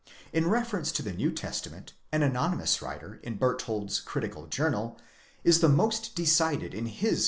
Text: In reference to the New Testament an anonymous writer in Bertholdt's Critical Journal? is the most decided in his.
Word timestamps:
In 0.33 0.49
reference 0.49 0.91
to 0.93 1.03
the 1.03 1.13
New 1.13 1.31
Testament 1.31 1.93
an 2.11 2.23
anonymous 2.23 2.81
writer 2.81 3.19
in 3.21 3.37
Bertholdt's 3.37 3.99
Critical 3.99 4.47
Journal? 4.47 4.97
is 5.43 5.59
the 5.59 5.69
most 5.69 6.15
decided 6.15 6.73
in 6.73 6.87
his. 6.87 7.19